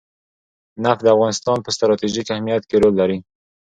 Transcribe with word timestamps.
نفت 0.83 1.01
د 1.03 1.07
افغانستان 1.15 1.57
په 1.61 1.69
ستراتیژیک 1.75 2.27
اهمیت 2.33 2.63
کې 2.69 2.75
رول 2.81 2.93
لري. 3.01 3.17